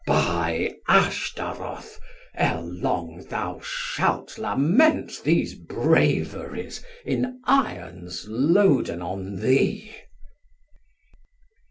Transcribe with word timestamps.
Har: 0.07 0.13
By 0.15 0.75
Astaroth 0.89 1.99
e're 2.33 2.59
long 2.59 3.23
thou 3.29 3.59
shalt 3.63 4.39
lament 4.39 5.21
These 5.23 5.53
braveries 5.53 6.83
in 7.05 7.39
Irons 7.45 8.25
loaden 8.27 9.03
on 9.03 9.35
thee. 9.41 9.93